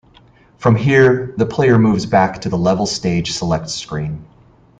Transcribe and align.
From 0.57 0.77
here, 0.77 1.35
the 1.37 1.45
player 1.45 1.77
moves 1.77 2.07
back 2.07 2.41
to 2.41 2.49
the 2.49 2.57
level's 2.57 2.91
stage 2.91 3.33
select 3.33 3.69
screen. 3.69 4.25